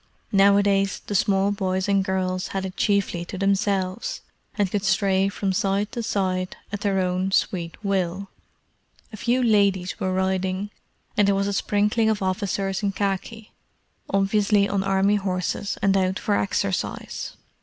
[0.31, 4.21] Nowadays the small boys and girls had it chiefly to themselves,
[4.57, 8.27] and could stray from side to side at their own sweet will.
[9.13, 10.71] A few ladies were riding,
[11.15, 13.51] and there was a sprinkling of officers in khaki;
[14.09, 17.37] obviously on Army horses and out for exercise.